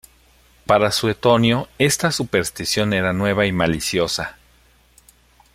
[0.65, 4.35] Para Suetonio esta superstición era nueva y maliciosa.